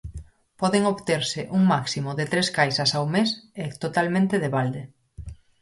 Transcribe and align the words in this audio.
Poden 0.61 0.83
obterse 0.93 1.41
un 1.57 1.63
máximo 1.73 2.09
de 2.19 2.25
tres 2.31 2.47
caixas 2.57 2.91
ao 2.93 3.05
mes 3.15 3.29
e 3.63 3.65
totalmente 3.83 4.35
de 4.43 4.49
balde. 4.55 4.83